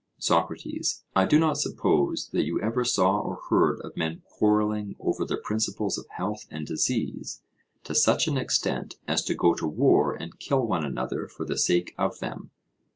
[0.17, 5.23] SOCRATES: I do not suppose that you ever saw or heard of men quarrelling over
[5.23, 7.43] the principles of health and disease
[7.83, 11.55] to such an extent as to go to war and kill one another for the
[11.55, 12.49] sake of them?